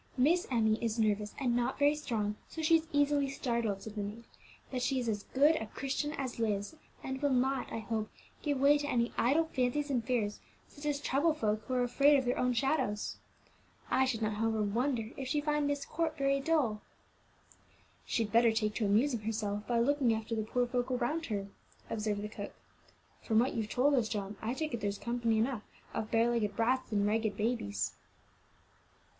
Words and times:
"Miss 0.17 0.47
Emmie 0.49 0.83
is 0.83 0.97
nervous 0.97 1.35
and 1.39 1.55
not 1.55 1.77
very 1.77 1.93
strong, 1.93 2.35
so 2.49 2.63
she 2.63 2.77
is 2.77 2.87
easily 2.91 3.29
startled," 3.29 3.83
said 3.83 3.93
the 3.93 4.01
maid; 4.01 4.23
"but 4.71 4.81
she 4.81 4.99
is 4.99 5.07
as 5.07 5.21
good 5.35 5.55
a 5.57 5.67
Christian 5.67 6.11
as 6.13 6.39
lives, 6.39 6.75
and 7.03 7.21
will 7.21 7.29
not, 7.29 7.71
I 7.71 7.77
hope, 7.77 8.09
give 8.41 8.59
way 8.59 8.79
to 8.79 8.87
any 8.87 9.13
idle 9.15 9.45
fancies 9.45 9.91
and 9.91 10.03
fears 10.03 10.39
such 10.67 10.87
as 10.87 10.99
trouble 11.01 11.35
folk 11.35 11.65
who 11.67 11.75
are 11.75 11.83
afraid 11.83 12.17
of 12.17 12.25
their 12.25 12.39
own 12.39 12.53
shadows. 12.53 13.17
I 13.91 14.05
should 14.05 14.23
not, 14.23 14.33
however, 14.37 14.63
wonder 14.63 15.11
if 15.17 15.27
she 15.27 15.39
find 15.39 15.67
Myst 15.67 15.87
Court 15.87 16.17
very 16.17 16.39
dull." 16.39 16.81
"She'd 18.03 18.31
better 18.31 18.51
take 18.51 18.73
to 18.77 18.85
amusing 18.87 19.19
herself 19.19 19.67
by 19.67 19.77
looking 19.77 20.15
after 20.15 20.33
the 20.35 20.41
poor 20.41 20.65
folk 20.65 20.89
around 20.89 21.27
her," 21.27 21.45
observed 21.91 22.23
the 22.23 22.27
cook. 22.27 22.53
"From 23.21 23.37
what 23.37 23.53
you've 23.53 23.69
told 23.69 23.93
us, 23.93 24.09
John, 24.09 24.35
I 24.41 24.55
take 24.55 24.73
it 24.73 24.81
there's 24.81 24.97
company 24.97 25.37
enough 25.37 25.61
of 25.93 26.09
bare 26.09 26.31
legged 26.31 26.55
brats 26.55 26.91
and 26.91 27.05
ragged 27.05 27.37
babies." 27.37 27.93